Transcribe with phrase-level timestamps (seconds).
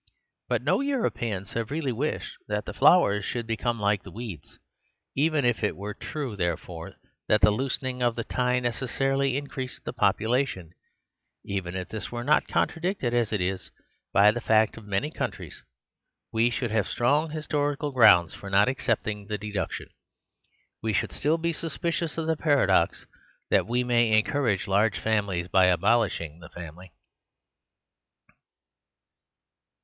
[0.49, 4.57] But no Europeans have really wished that the flowers should become like the weeds.
[5.13, 6.95] Even if it were true, therefore,
[7.27, 10.71] that the loosen ing of the tie necessarily increased the popu lation;
[11.45, 13.69] even if this were not contradicted, as it is,
[14.11, 15.61] by the facts of many countries,
[16.33, 19.87] we should have strong historical grounds for not accept ing the deduction.
[20.81, 23.05] We should still be sus picious of the paradox
[23.51, 26.91] that we may encour age large families by abolishing the family.